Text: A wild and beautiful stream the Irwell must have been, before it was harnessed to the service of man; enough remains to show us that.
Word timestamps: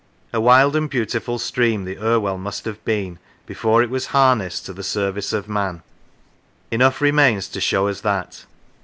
A 0.33 0.41
wild 0.41 0.75
and 0.75 0.89
beautiful 0.89 1.37
stream 1.37 1.85
the 1.85 1.99
Irwell 1.99 2.39
must 2.39 2.65
have 2.65 2.83
been, 2.83 3.19
before 3.45 3.83
it 3.83 3.89
was 3.91 4.07
harnessed 4.07 4.65
to 4.65 4.73
the 4.73 4.81
service 4.81 5.31
of 5.31 5.47
man; 5.47 5.83
enough 6.71 7.01
remains 7.01 7.47
to 7.49 7.61
show 7.61 7.87
us 7.87 8.01
that. 8.01 8.45